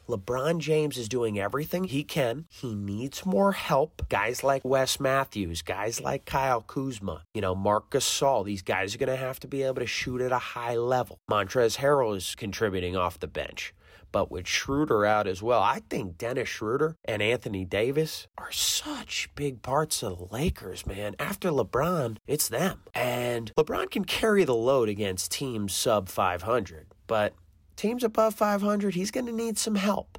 LeBron 0.10 0.58
James 0.58 0.98
is 0.98 1.08
doing 1.08 1.40
everything 1.40 1.86
he 1.86 2.04
can. 2.04 2.46
He 2.50 2.76
needs 2.76 3.26
more 3.26 3.54
help. 3.54 4.10
Guys 4.10 4.44
like 4.44 4.66
Wes 4.66 5.00
Matthews, 5.00 5.62
guys 5.62 6.02
like 6.02 6.26
Kyle 6.26 6.62
Kuzma, 6.62 7.24
you 7.34 7.40
know, 7.40 7.56
Marc 7.56 7.92
Gasol, 7.92 8.44
these 8.44 8.62
guys 8.62 8.94
are 8.94 8.98
going 8.98 9.08
to 9.08 9.16
have 9.16 9.40
to 9.40 9.48
be 9.48 9.64
able 9.64 9.76
to 9.76 9.86
shoot 9.88 10.20
at 10.20 10.34
a 10.34 10.38
high 10.38 10.76
level. 10.76 11.20
Montrezl 11.30 11.78
Harrell 11.78 12.18
is 12.18 12.36
contributing 12.36 12.98
off 12.98 13.20
the 13.20 13.28
bench. 13.28 13.74
But 14.12 14.30
with 14.30 14.48
Schroeder 14.48 15.06
out 15.06 15.28
as 15.28 15.42
well, 15.42 15.62
I 15.62 15.82
think 15.90 16.18
Dennis 16.18 16.50
Schroeder 16.50 16.96
and 17.06 17.22
Anthony 17.22 17.66
Davis 17.66 18.28
are 18.38 18.52
such 18.52 19.30
big 19.36 19.62
parts 19.62 20.04
of 20.04 20.18
the 20.18 20.36
Lakers, 20.36 20.86
man. 20.86 21.16
After 21.18 21.50
LeBron, 21.50 22.18
it's 22.28 22.50
them. 22.50 22.82
And 22.94 23.52
LeBron 23.58 23.90
can 23.90 24.06
carry 24.06 24.44
the 24.44 24.56
load 24.56 24.90
against 24.90 25.32
teams 25.32 25.74
sub 25.74 26.10
500, 26.10 26.88
but 27.08 27.34
teams 27.76 28.04
above 28.04 28.36
500, 28.36 28.96
he's 28.96 29.12
going 29.12 29.26
to 29.28 29.32
need 29.32 29.58
some 29.58 29.76
help. 29.76 30.18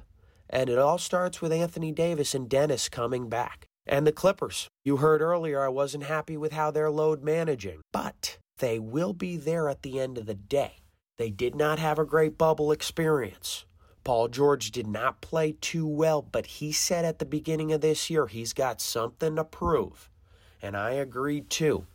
And 0.49 0.69
it 0.69 0.79
all 0.79 0.97
starts 0.97 1.41
with 1.41 1.51
Anthony 1.51 1.91
Davis 1.91 2.35
and 2.35 2.49
Dennis 2.49 2.89
coming 2.89 3.29
back. 3.29 3.65
And 3.85 4.07
the 4.07 4.11
Clippers. 4.11 4.67
You 4.85 4.97
heard 4.97 5.21
earlier 5.21 5.61
I 5.61 5.69
wasn't 5.69 6.05
happy 6.05 6.37
with 6.37 6.53
how 6.53 6.71
they're 6.71 6.91
load 6.91 7.23
managing, 7.23 7.81
but 7.91 8.37
they 8.59 8.79
will 8.79 9.13
be 9.13 9.35
there 9.35 9.67
at 9.67 9.81
the 9.81 9.99
end 9.99 10.17
of 10.17 10.25
the 10.25 10.35
day. 10.35 10.75
They 11.17 11.29
did 11.29 11.53
not 11.55 11.79
have 11.79 11.99
a 11.99 12.05
great 12.05 12.37
bubble 12.37 12.71
experience. 12.71 13.65
Paul 14.03 14.27
George 14.27 14.71
did 14.71 14.87
not 14.87 15.21
play 15.21 15.53
too 15.61 15.87
well, 15.87 16.21
but 16.21 16.45
he 16.45 16.71
said 16.71 17.05
at 17.05 17.19
the 17.19 17.25
beginning 17.25 17.71
of 17.71 17.81
this 17.81 18.09
year 18.09 18.27
he's 18.27 18.53
got 18.53 18.81
something 18.81 19.35
to 19.35 19.43
prove. 19.43 20.09
And 20.61 20.75
I 20.75 20.91
agree 20.91 21.41
too. 21.41 21.85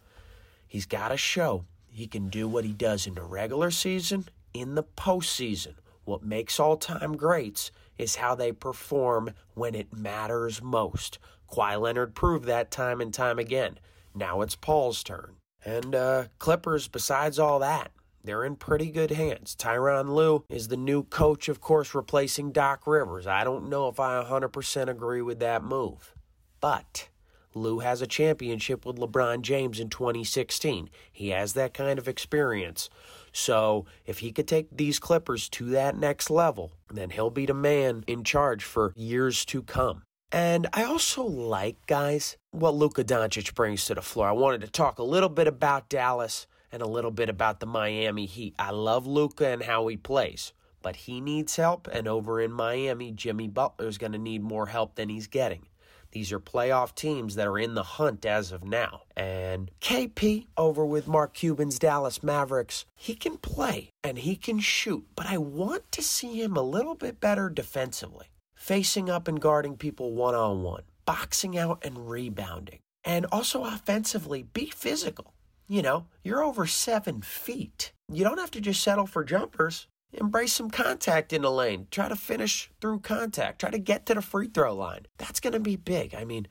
He's 0.66 0.86
got 0.86 1.08
to 1.08 1.16
show 1.16 1.64
he 1.90 2.06
can 2.06 2.28
do 2.28 2.46
what 2.46 2.64
he 2.64 2.72
does 2.72 3.06
in 3.06 3.14
the 3.14 3.22
regular 3.22 3.70
season, 3.70 4.28
in 4.54 4.74
the 4.74 4.84
postseason. 4.84 5.74
What 6.04 6.22
makes 6.22 6.60
all 6.60 6.76
time 6.76 7.16
greats 7.16 7.70
is 7.98 8.16
how 8.16 8.34
they 8.34 8.52
perform 8.52 9.32
when 9.54 9.74
it 9.74 9.92
matters 9.92 10.62
most. 10.62 11.18
Kawhi 11.50 11.80
Leonard 11.80 12.14
proved 12.14 12.44
that 12.44 12.70
time 12.70 13.00
and 13.00 13.12
time 13.12 13.38
again. 13.38 13.78
Now 14.14 14.42
it's 14.42 14.54
Paul's 14.54 15.02
turn. 15.02 15.36
And 15.64 15.94
uh, 15.94 16.24
Clippers, 16.38 16.88
besides 16.88 17.38
all 17.38 17.58
that, 17.58 17.90
they're 18.28 18.44
in 18.44 18.56
pretty 18.56 18.90
good 18.90 19.10
hands. 19.10 19.56
Tyronn 19.58 20.14
Lue 20.14 20.44
is 20.50 20.68
the 20.68 20.76
new 20.76 21.02
coach, 21.02 21.48
of 21.48 21.62
course, 21.62 21.94
replacing 21.94 22.52
Doc 22.52 22.86
Rivers. 22.86 23.26
I 23.26 23.42
don't 23.42 23.70
know 23.70 23.88
if 23.88 23.98
I 23.98 24.22
100% 24.22 24.88
agree 24.88 25.22
with 25.22 25.38
that 25.38 25.64
move, 25.64 26.14
but 26.60 27.08
Lue 27.54 27.78
has 27.78 28.02
a 28.02 28.06
championship 28.06 28.84
with 28.84 28.96
LeBron 28.96 29.40
James 29.40 29.80
in 29.80 29.88
2016. 29.88 30.90
He 31.10 31.30
has 31.30 31.54
that 31.54 31.72
kind 31.72 31.98
of 31.98 32.06
experience. 32.06 32.90
So 33.32 33.86
if 34.04 34.18
he 34.18 34.30
could 34.30 34.46
take 34.46 34.76
these 34.76 34.98
Clippers 34.98 35.48
to 35.50 35.64
that 35.70 35.96
next 35.96 36.28
level, 36.28 36.72
then 36.92 37.08
he'll 37.08 37.30
be 37.30 37.46
the 37.46 37.54
man 37.54 38.04
in 38.06 38.24
charge 38.24 38.62
for 38.62 38.92
years 38.94 39.46
to 39.46 39.62
come. 39.62 40.02
And 40.30 40.66
I 40.74 40.84
also 40.84 41.24
like, 41.24 41.86
guys, 41.86 42.36
what 42.50 42.74
Luka 42.74 43.04
Doncic 43.04 43.54
brings 43.54 43.86
to 43.86 43.94
the 43.94 44.02
floor. 44.02 44.28
I 44.28 44.32
wanted 44.32 44.60
to 44.60 44.70
talk 44.70 44.98
a 44.98 45.02
little 45.02 45.30
bit 45.30 45.46
about 45.46 45.88
Dallas 45.88 46.46
and 46.72 46.82
a 46.82 46.88
little 46.88 47.10
bit 47.10 47.28
about 47.28 47.60
the 47.60 47.66
Miami 47.66 48.26
Heat. 48.26 48.54
I 48.58 48.70
love 48.70 49.06
Luka 49.06 49.48
and 49.48 49.62
how 49.62 49.86
he 49.86 49.96
plays, 49.96 50.52
but 50.82 50.96
he 50.96 51.20
needs 51.20 51.56
help. 51.56 51.88
And 51.90 52.06
over 52.06 52.40
in 52.40 52.52
Miami, 52.52 53.12
Jimmy 53.12 53.48
Butler 53.48 53.88
is 53.88 53.98
going 53.98 54.12
to 54.12 54.18
need 54.18 54.42
more 54.42 54.66
help 54.66 54.94
than 54.94 55.08
he's 55.08 55.26
getting. 55.26 55.66
These 56.12 56.32
are 56.32 56.40
playoff 56.40 56.94
teams 56.94 57.34
that 57.34 57.46
are 57.46 57.58
in 57.58 57.74
the 57.74 57.82
hunt 57.82 58.24
as 58.24 58.50
of 58.50 58.64
now. 58.64 59.02
And 59.14 59.70
KP 59.80 60.46
over 60.56 60.86
with 60.86 61.06
Mark 61.06 61.34
Cuban's 61.34 61.78
Dallas 61.78 62.22
Mavericks, 62.22 62.86
he 62.94 63.14
can 63.14 63.36
play 63.36 63.90
and 64.02 64.18
he 64.18 64.34
can 64.34 64.58
shoot, 64.58 65.04
but 65.14 65.26
I 65.26 65.36
want 65.36 65.90
to 65.92 66.02
see 66.02 66.42
him 66.42 66.56
a 66.56 66.62
little 66.62 66.94
bit 66.94 67.20
better 67.20 67.50
defensively, 67.50 68.26
facing 68.54 69.10
up 69.10 69.28
and 69.28 69.40
guarding 69.40 69.76
people 69.76 70.12
one 70.12 70.34
on 70.34 70.62
one, 70.62 70.84
boxing 71.04 71.58
out 71.58 71.84
and 71.84 72.08
rebounding. 72.08 72.78
And 73.04 73.26
also 73.30 73.64
offensively, 73.64 74.42
be 74.42 74.70
physical. 74.74 75.34
You 75.70 75.82
know, 75.82 76.06
you're 76.24 76.42
over 76.42 76.66
seven 76.66 77.20
feet. 77.20 77.92
You 78.10 78.24
don't 78.24 78.38
have 78.38 78.50
to 78.52 78.60
just 78.60 78.82
settle 78.82 79.06
for 79.06 79.22
jumpers. 79.22 79.86
Embrace 80.14 80.54
some 80.54 80.70
contact 80.70 81.34
in 81.34 81.42
the 81.42 81.50
lane. 81.50 81.86
Try 81.90 82.08
to 82.08 82.16
finish 82.16 82.70
through 82.80 83.00
contact. 83.00 83.60
Try 83.60 83.70
to 83.70 83.78
get 83.78 84.06
to 84.06 84.14
the 84.14 84.22
free 84.22 84.48
throw 84.48 84.74
line. 84.74 85.04
That's 85.18 85.40
going 85.40 85.52
to 85.52 85.60
be 85.60 85.76
big. 85.76 86.14
I 86.14 86.24
mean, 86.24 86.46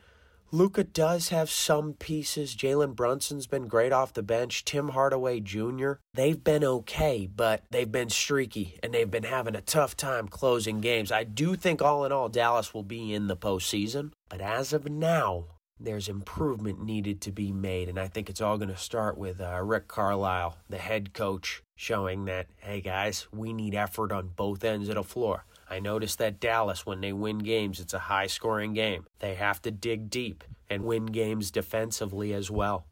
Luka 0.52 0.84
does 0.84 1.30
have 1.30 1.50
some 1.50 1.94
pieces. 1.94 2.56
Jalen 2.56 2.96
Brunson's 2.96 3.48
been 3.48 3.68
great 3.68 3.92
off 3.92 4.14
the 4.14 4.22
bench. 4.22 4.64
Tim 4.64 4.90
Hardaway 4.90 5.40
Jr., 5.40 5.94
they've 6.14 6.42
been 6.42 6.64
okay, 6.64 7.28
but 7.28 7.64
they've 7.72 7.92
been 7.92 8.10
streaky 8.10 8.78
and 8.84 8.94
they've 8.94 9.10
been 9.10 9.24
having 9.24 9.56
a 9.56 9.62
tough 9.62 9.98
time 9.98 10.28
closing 10.28 10.80
games. 10.80 11.12
I 11.12 11.24
do 11.24 11.56
think, 11.56 11.82
all 11.82 12.06
in 12.06 12.12
all, 12.12 12.30
Dallas 12.30 12.74
will 12.74 12.84
be 12.84 13.14
in 13.14 13.28
the 13.28 13.36
postseason. 13.36 14.12
But 14.30 14.42
as 14.42 14.72
of 14.72 14.88
now, 14.88 15.46
there's 15.80 16.10
improvement 16.10 16.84
needed 16.84 17.22
to 17.22 17.32
be 17.32 17.52
made. 17.52 17.90
And 17.90 18.00
I 18.00 18.08
think 18.08 18.30
it's 18.30 18.42
all 18.42 18.58
going 18.58 18.70
to 18.70 18.78
start 18.78 19.18
with 19.18 19.40
uh, 19.40 19.62
Rick 19.64 19.88
Carlisle, 19.88 20.58
the 20.70 20.78
head 20.78 21.14
coach, 21.14 21.64
showing 21.76 22.26
that, 22.26 22.48
hey 22.58 22.82
guys, 22.82 23.28
we 23.32 23.54
need 23.54 23.76
effort 23.76 24.12
on 24.12 24.32
both 24.36 24.64
ends 24.64 24.90
of 24.90 24.96
the 24.96 25.04
floor. 25.04 25.46
I 25.70 25.80
noticed 25.80 26.18
that 26.20 26.40
Dallas, 26.40 26.86
when 26.86 27.02
they 27.02 27.14
win 27.14 27.40
games, 27.40 27.80
it's 27.80 27.94
a 27.94 28.00
high 28.00 28.28
scoring 28.28 28.74
game. 28.74 29.06
They 29.20 29.36
have 29.36 29.62
to 29.64 29.72
dig 29.72 30.10
deep 30.10 30.44
and 30.70 30.84
win 30.84 31.08
games 31.08 31.52
defensively 31.52 32.34
as 32.34 32.50
well. 32.50 32.88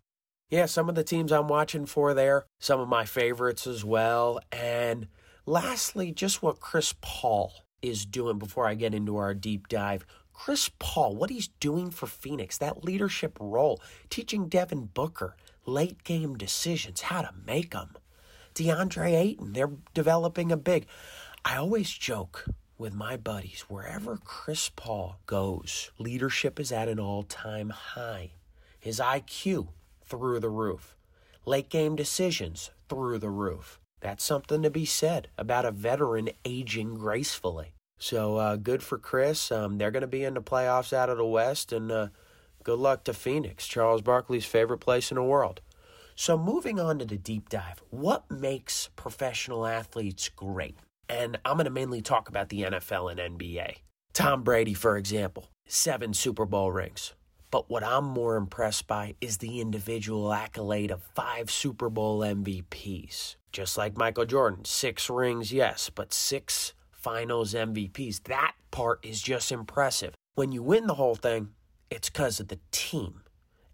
Yeah, 0.49 0.65
some 0.67 0.89
of 0.89 0.95
the 0.95 1.03
teams 1.03 1.31
I'm 1.31 1.47
watching 1.47 1.85
for 1.85 2.13
there, 2.13 2.45
some 2.59 2.79
of 2.79 2.87
my 2.87 3.05
favorites 3.05 3.65
as 3.65 3.83
well. 3.83 4.39
And 4.51 5.07
lastly, 5.45 6.11
just 6.11 6.43
what 6.43 6.59
Chris 6.59 6.93
Paul 7.01 7.53
is 7.81 8.05
doing 8.05 8.37
before 8.37 8.67
I 8.67 8.75
get 8.75 8.93
into 8.93 9.17
our 9.17 9.33
deep 9.33 9.67
dive. 9.67 10.05
Chris 10.37 10.69
Paul, 10.79 11.15
what 11.15 11.29
he's 11.29 11.47
doing 11.47 11.89
for 11.89 12.07
Phoenix, 12.07 12.57
that 12.57 12.83
leadership 12.83 13.37
role, 13.39 13.81
teaching 14.09 14.47
Devin 14.47 14.89
Booker 14.93 15.35
late 15.65 16.03
game 16.03 16.35
decisions, 16.35 17.01
how 17.01 17.21
to 17.21 17.33
make 17.47 17.71
them. 17.71 17.95
DeAndre 18.53 19.13
Ayton, 19.13 19.53
they're 19.53 19.71
developing 19.93 20.51
a 20.51 20.57
big. 20.57 20.87
I 21.43 21.55
always 21.55 21.89
joke 21.89 22.45
with 22.77 22.93
my 22.93 23.15
buddies 23.15 23.61
wherever 23.69 24.17
Chris 24.17 24.69
Paul 24.75 25.17
goes, 25.25 25.89
leadership 25.97 26.59
is 26.59 26.71
at 26.71 26.89
an 26.89 26.99
all 26.99 27.23
time 27.23 27.69
high. 27.69 28.31
His 28.79 28.99
IQ 28.99 29.69
through 30.03 30.41
the 30.41 30.49
roof, 30.49 30.95
late 31.45 31.69
game 31.69 31.95
decisions 31.95 32.71
through 32.89 33.19
the 33.19 33.29
roof. 33.29 33.79
That's 34.01 34.23
something 34.23 34.61
to 34.61 34.69
be 34.69 34.85
said 34.85 35.29
about 35.37 35.65
a 35.65 35.71
veteran 35.71 36.29
aging 36.43 36.95
gracefully. 36.95 37.74
So 37.97 38.37
uh, 38.37 38.55
good 38.57 38.83
for 38.83 38.97
Chris. 38.97 39.51
Um, 39.51 39.77
they're 39.77 39.91
going 39.91 40.01
to 40.01 40.07
be 40.07 40.23
in 40.23 40.33
the 40.33 40.41
playoffs 40.41 40.93
out 40.93 41.09
of 41.09 41.17
the 41.17 41.25
West, 41.25 41.71
and 41.71 41.91
uh, 41.91 42.07
good 42.63 42.79
luck 42.79 43.03
to 43.05 43.13
Phoenix, 43.13 43.67
Charles 43.67 44.01
Barkley's 44.01 44.45
favorite 44.45 44.79
place 44.79 45.11
in 45.11 45.15
the 45.15 45.23
world. 45.23 45.61
So 46.15 46.37
moving 46.37 46.79
on 46.79 46.99
to 46.99 47.05
the 47.05 47.17
deep 47.17 47.49
dive, 47.49 47.83
what 47.89 48.29
makes 48.31 48.89
professional 48.95 49.65
athletes 49.65 50.29
great? 50.29 50.77
And 51.09 51.37
I'm 51.45 51.57
going 51.57 51.65
to 51.65 51.71
mainly 51.71 52.01
talk 52.01 52.29
about 52.29 52.49
the 52.49 52.63
NFL 52.63 53.11
and 53.11 53.37
NBA. 53.37 53.77
Tom 54.13 54.43
Brady, 54.43 54.73
for 54.73 54.97
example, 54.97 55.49
seven 55.67 56.13
Super 56.13 56.45
Bowl 56.45 56.71
rings. 56.71 57.13
But 57.51 57.69
what 57.69 57.83
I'm 57.83 58.05
more 58.05 58.37
impressed 58.37 58.87
by 58.87 59.15
is 59.21 59.37
the 59.37 59.59
individual 59.61 60.33
accolade 60.33 60.89
of 60.89 61.03
five 61.15 61.51
Super 61.51 61.89
Bowl 61.89 62.19
MVPs. 62.19 63.35
Just 63.51 63.77
like 63.77 63.97
Michael 63.97 64.25
Jordan, 64.25 64.65
six 64.65 65.09
rings, 65.09 65.53
yes, 65.53 65.89
but 65.93 66.13
six 66.13 66.73
finals 67.05 67.53
MVPs. 67.53 68.23
That 68.23 68.55
part 68.71 69.05
is 69.05 69.21
just 69.21 69.51
impressive. 69.51 70.15
When 70.33 70.51
you 70.51 70.63
win 70.63 70.87
the 70.87 70.95
whole 70.95 71.13
thing, 71.13 71.49
it's 71.91 72.09
because 72.09 72.39
of 72.39 72.47
the 72.47 72.57
team. 72.71 73.21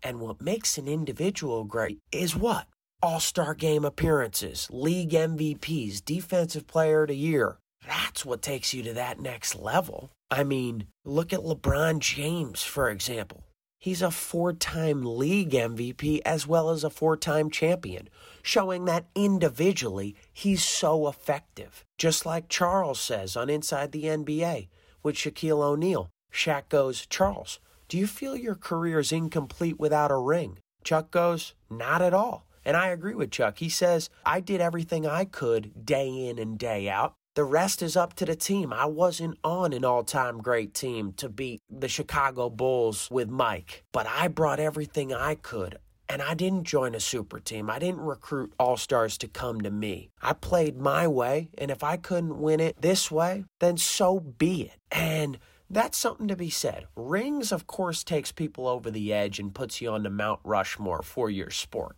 And 0.04 0.20
what 0.20 0.42
makes 0.42 0.78
an 0.78 0.90
individual 0.90 1.64
great 1.64 2.00
is 2.12 2.36
what? 2.36 2.68
All 3.02 3.22
star 3.22 3.54
game 3.54 3.86
appearances, 3.86 4.68
league 4.70 5.12
MVPs, 5.12 6.04
defensive 6.04 6.68
player 6.68 7.04
of 7.04 7.08
the 7.08 7.16
year. 7.16 7.58
That's 7.88 8.26
what 8.26 8.42
takes 8.42 8.74
you 8.74 8.84
to 8.84 8.94
that 8.96 9.22
next 9.22 9.56
level. 9.56 10.10
I 10.30 10.44
mean, 10.44 10.88
look 11.06 11.32
at 11.32 11.40
LeBron 11.40 12.00
James, 12.00 12.64
for 12.64 12.90
example. 12.90 13.46
He's 13.80 14.02
a 14.02 14.12
four 14.12 14.52
time 14.52 15.06
league 15.06 15.52
MVP 15.52 16.20
as 16.26 16.46
well 16.46 16.70
as 16.70 16.84
a 16.84 16.90
four 16.90 17.16
time 17.16 17.50
champion, 17.50 18.10
showing 18.44 18.86
that 18.86 19.06
individually 19.16 20.16
he's 20.34 20.64
so 20.64 21.08
effective. 21.08 21.86
Just 21.98 22.26
like 22.26 22.50
Charles 22.50 23.00
says 23.00 23.36
on 23.36 23.50
Inside 23.50 23.92
the 23.92 24.06
NBA 24.06 24.68
with 25.04 25.16
Shaquille 25.16 25.62
O'Neal. 25.62 26.10
Shaq 26.32 26.70
goes, 26.70 27.06
Charles, 27.08 27.60
do 27.88 27.98
you 27.98 28.08
feel 28.08 28.36
your 28.36 28.56
career 28.56 29.00
is 29.00 29.12
incomplete 29.12 29.80
without 29.80 30.12
a 30.12 30.18
ring? 30.18 30.60
Chuck 30.84 31.12
goes, 31.12 31.54
Not 31.70 32.02
at 32.02 32.14
all. 32.14 32.46
And 32.64 32.78
I 32.78 32.88
agree 32.90 33.16
with 33.16 33.32
Chuck. 33.32 33.58
He 33.58 33.70
says, 33.70 34.10
I 34.26 34.40
did 34.40 34.62
everything 34.62 35.06
I 35.06 35.26
could 35.26 35.86
day 35.86 36.30
in 36.30 36.38
and 36.38 36.58
day 36.58 36.90
out. 36.90 37.16
The 37.34 37.44
rest 37.44 37.82
is 37.82 37.96
up 37.96 38.14
to 38.16 38.26
the 38.26 38.36
team. 38.36 38.74
I 38.74 38.86
wasn't 38.86 39.38
on 39.44 39.72
an 39.74 39.86
all 39.86 40.04
time 40.04 40.42
great 40.42 40.74
team 40.74 41.14
to 41.14 41.30
beat 41.30 41.62
the 41.70 41.88
Chicago 41.88 42.50
Bulls 42.50 43.08
with 43.10 43.30
Mike, 43.30 43.84
but 43.94 44.06
I 44.06 44.28
brought 44.28 44.60
everything 44.60 45.14
I 45.14 45.36
could. 45.36 45.78
And 46.10 46.22
I 46.22 46.34
didn't 46.34 46.66
join 46.66 46.94
a 46.94 47.00
super 47.00 47.40
team. 47.40 47.70
I 47.70 47.80
didn't 47.80 48.02
recruit 48.02 48.54
all 48.60 48.76
stars 48.76 49.18
to 49.20 49.28
come 49.28 49.62
to 49.62 49.72
me. 49.72 50.10
I 50.22 50.34
played 50.34 50.78
my 50.78 51.08
way, 51.08 51.52
and 51.58 51.72
if 51.72 51.84
I 51.84 51.96
couldn't 51.96 52.42
win 52.42 52.60
it 52.60 52.82
this 52.82 53.10
way, 53.10 53.46
then 53.60 53.78
so 53.78 54.20
be 54.20 54.64
it. 54.64 54.78
And 54.92 55.40
that's 55.70 55.98
something 55.98 56.28
to 56.28 56.36
be 56.36 56.50
said. 56.50 56.88
Rings, 56.98 57.54
of 57.54 57.66
course, 57.66 58.04
takes 58.04 58.34
people 58.34 58.68
over 58.68 58.92
the 58.92 59.14
edge 59.14 59.40
and 59.40 59.56
puts 59.56 59.80
you 59.80 59.90
on 59.90 60.04
the 60.04 60.10
Mount 60.10 60.42
Rushmore 60.44 61.02
for 61.02 61.30
your 61.30 61.50
sport. 61.50 61.96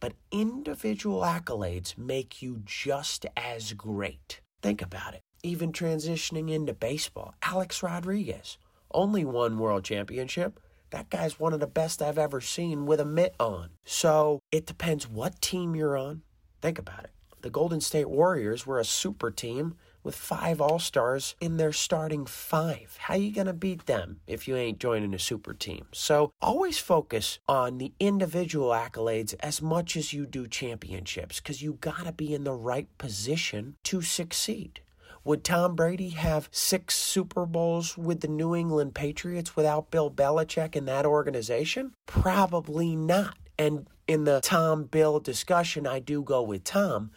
But 0.00 0.12
individual 0.30 1.22
accolades 1.22 1.96
make 1.96 2.42
you 2.42 2.60
just 2.64 3.24
as 3.36 3.72
great. 3.72 4.40
Think 4.62 4.82
about 4.82 5.14
it. 5.14 5.20
Even 5.42 5.72
transitioning 5.72 6.50
into 6.50 6.74
baseball, 6.74 7.34
Alex 7.42 7.82
Rodriguez, 7.82 8.58
only 8.92 9.24
one 9.24 9.58
world 9.58 9.84
championship. 9.84 10.60
That 10.90 11.10
guy's 11.10 11.38
one 11.38 11.52
of 11.52 11.60
the 11.60 11.66
best 11.66 12.02
I've 12.02 12.18
ever 12.18 12.40
seen 12.40 12.86
with 12.86 13.00
a 13.00 13.04
mitt 13.04 13.34
on. 13.38 13.70
So 13.84 14.40
it 14.50 14.66
depends 14.66 15.08
what 15.08 15.40
team 15.40 15.74
you're 15.74 15.96
on. 15.96 16.22
Think 16.60 16.78
about 16.78 17.04
it. 17.04 17.10
The 17.42 17.50
Golden 17.50 17.80
State 17.80 18.10
Warriors 18.10 18.66
were 18.66 18.78
a 18.78 18.84
super 18.84 19.30
team 19.30 19.76
with 20.02 20.14
five 20.14 20.60
All 20.60 20.78
Stars 20.78 21.36
in 21.40 21.56
their 21.56 21.72
starting 21.72 22.26
five. 22.26 22.96
How 23.00 23.14
are 23.14 23.18
you 23.18 23.32
going 23.32 23.46
to 23.46 23.52
beat 23.52 23.86
them 23.86 24.20
if 24.26 24.46
you 24.46 24.56
ain't 24.56 24.78
joining 24.78 25.14
a 25.14 25.18
super 25.18 25.54
team? 25.54 25.86
So 25.92 26.32
always 26.42 26.78
focus 26.78 27.38
on 27.48 27.78
the 27.78 27.92
individual 27.98 28.70
accolades 28.70 29.34
as 29.40 29.62
much 29.62 29.96
as 29.96 30.12
you 30.12 30.26
do 30.26 30.46
championships 30.46 31.40
because 31.40 31.62
you 31.62 31.78
got 31.80 32.04
to 32.04 32.12
be 32.12 32.34
in 32.34 32.44
the 32.44 32.52
right 32.52 32.88
position 32.98 33.76
to 33.84 34.02
succeed. 34.02 34.80
Would 35.24 35.44
Tom 35.44 35.76
Brady 35.76 36.10
have 36.10 36.48
six 36.50 36.96
Super 36.96 37.46
Bowls 37.46 37.96
with 37.98 38.20
the 38.20 38.28
New 38.28 38.54
England 38.54 38.94
Patriots 38.94 39.54
without 39.54 39.90
Bill 39.90 40.10
Belichick 40.10 40.74
in 40.74 40.86
that 40.86 41.04
organization? 41.06 41.92
Probably 42.06 42.96
not. 42.96 43.36
And 43.58 43.86
in 44.08 44.24
the 44.24 44.40
Tom 44.42 44.84
Bill 44.84 45.20
discussion, 45.20 45.86
I 45.86 45.98
do 45.98 46.22
go 46.22 46.42
with 46.42 46.64
Tom 46.64 47.10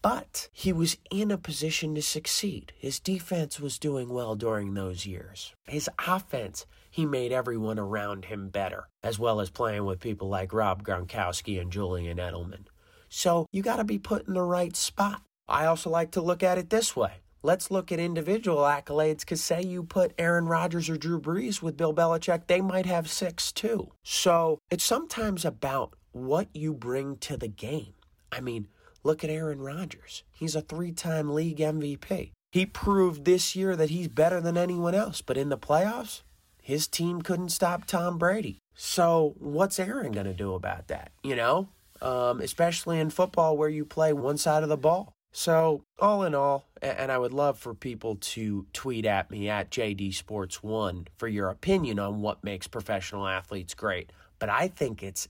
but 0.00 0.48
he 0.52 0.72
was 0.72 0.96
in 1.10 1.30
a 1.30 1.38
position 1.38 1.94
to 1.94 2.02
succeed. 2.02 2.72
His 2.78 3.00
defense 3.00 3.58
was 3.58 3.78
doing 3.78 4.08
well 4.08 4.36
during 4.36 4.74
those 4.74 5.06
years. 5.06 5.52
His 5.66 5.90
offense, 6.06 6.66
he 6.90 7.04
made 7.04 7.32
everyone 7.32 7.78
around 7.78 8.26
him 8.26 8.48
better, 8.48 8.88
as 9.02 9.18
well 9.18 9.40
as 9.40 9.50
playing 9.50 9.84
with 9.84 10.00
people 10.00 10.28
like 10.28 10.52
Rob 10.52 10.84
Gronkowski 10.84 11.60
and 11.60 11.72
Julian 11.72 12.18
Edelman. 12.18 12.66
So 13.08 13.46
you 13.52 13.62
got 13.62 13.76
to 13.76 13.84
be 13.84 13.98
put 13.98 14.28
in 14.28 14.34
the 14.34 14.42
right 14.42 14.76
spot. 14.76 15.22
I 15.48 15.66
also 15.66 15.90
like 15.90 16.12
to 16.12 16.20
look 16.20 16.42
at 16.42 16.58
it 16.58 16.70
this 16.70 16.94
way. 16.94 17.14
Let's 17.42 17.70
look 17.70 17.92
at 17.92 18.00
individual 18.00 18.58
accolades 18.58 19.20
because, 19.20 19.42
say, 19.42 19.62
you 19.62 19.84
put 19.84 20.12
Aaron 20.18 20.46
Rodgers 20.46 20.88
or 20.88 20.96
Drew 20.96 21.20
Brees 21.20 21.62
with 21.62 21.76
Bill 21.76 21.94
Belichick, 21.94 22.46
they 22.46 22.60
might 22.60 22.86
have 22.86 23.08
six 23.08 23.52
too. 23.52 23.92
So 24.02 24.58
it's 24.70 24.84
sometimes 24.84 25.44
about 25.44 25.94
what 26.12 26.48
you 26.52 26.74
bring 26.74 27.16
to 27.18 27.36
the 27.36 27.48
game. 27.48 27.94
I 28.32 28.40
mean, 28.40 28.66
look 29.04 29.22
at 29.22 29.30
Aaron 29.30 29.60
Rodgers. 29.60 30.24
He's 30.32 30.56
a 30.56 30.60
three 30.60 30.92
time 30.92 31.32
league 31.32 31.58
MVP. 31.58 32.32
He 32.50 32.66
proved 32.66 33.24
this 33.24 33.54
year 33.54 33.76
that 33.76 33.90
he's 33.90 34.08
better 34.08 34.40
than 34.40 34.56
anyone 34.56 34.94
else, 34.94 35.20
but 35.20 35.36
in 35.36 35.48
the 35.48 35.58
playoffs, 35.58 36.22
his 36.62 36.88
team 36.88 37.22
couldn't 37.22 37.50
stop 37.50 37.84
Tom 37.84 38.18
Brady. 38.18 38.58
So, 38.74 39.34
what's 39.38 39.78
Aaron 39.78 40.12
going 40.12 40.26
to 40.26 40.34
do 40.34 40.54
about 40.54 40.88
that? 40.88 41.12
You 41.22 41.36
know, 41.36 41.68
um, 42.00 42.40
especially 42.40 43.00
in 43.00 43.10
football 43.10 43.56
where 43.56 43.68
you 43.68 43.84
play 43.84 44.12
one 44.12 44.38
side 44.38 44.62
of 44.62 44.68
the 44.68 44.76
ball. 44.76 45.12
So, 45.38 45.84
all 46.00 46.24
in 46.24 46.34
all, 46.34 46.66
and 46.82 47.12
I 47.12 47.18
would 47.18 47.32
love 47.32 47.60
for 47.60 47.72
people 47.72 48.16
to 48.16 48.66
tweet 48.72 49.06
at 49.06 49.30
me 49.30 49.48
at 49.48 49.70
JD 49.70 50.12
Sports 50.12 50.64
One 50.64 51.06
for 51.16 51.28
your 51.28 51.48
opinion 51.48 52.00
on 52.00 52.22
what 52.22 52.42
makes 52.42 52.66
professional 52.66 53.24
athletes 53.24 53.72
great. 53.72 54.10
But 54.40 54.48
I 54.48 54.66
think 54.66 55.00
it's 55.00 55.28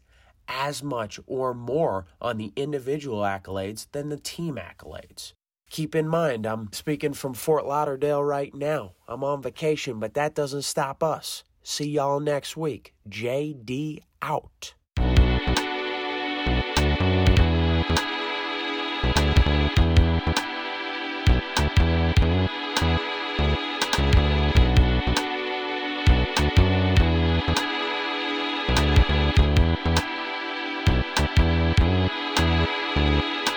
as 0.48 0.82
much 0.82 1.20
or 1.26 1.52
more 1.52 2.06
on 2.22 2.38
the 2.38 2.54
individual 2.56 3.20
accolades 3.20 3.86
than 3.92 4.08
the 4.08 4.16
team 4.16 4.56
accolades. 4.56 5.34
Keep 5.68 5.94
in 5.94 6.08
mind, 6.08 6.46
I'm 6.46 6.72
speaking 6.72 7.12
from 7.12 7.34
Fort 7.34 7.66
Lauderdale 7.66 8.24
right 8.24 8.54
now. 8.54 8.92
I'm 9.06 9.22
on 9.22 9.42
vacation, 9.42 10.00
but 10.00 10.14
that 10.14 10.34
doesn't 10.34 10.62
stop 10.62 11.02
us. 11.02 11.44
See 11.62 11.90
y'all 11.90 12.18
next 12.18 12.56
week. 12.56 12.94
JD 13.10 14.04
out. 14.22 14.72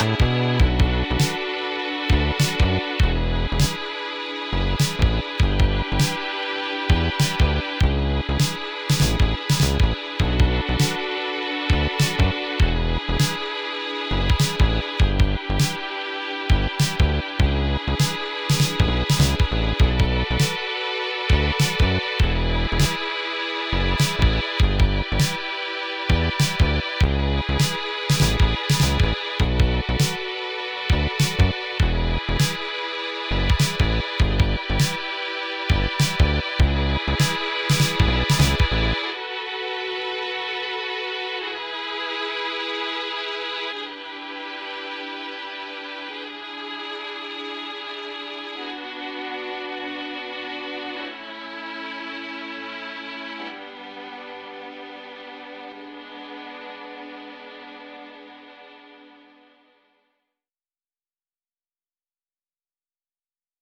Bye. 0.01 0.61